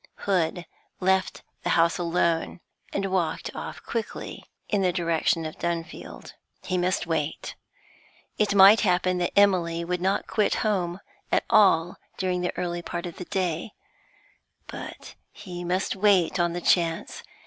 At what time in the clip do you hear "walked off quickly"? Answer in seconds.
3.11-4.43